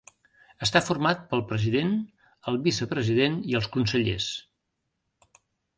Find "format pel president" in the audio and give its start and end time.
0.85-1.93